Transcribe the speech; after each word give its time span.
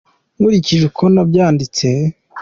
nkurikije 0.37 0.83
uko 0.89 1.03
nabyanditse. 1.13 1.87